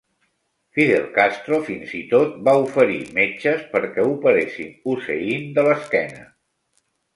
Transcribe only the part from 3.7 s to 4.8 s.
perquè operessin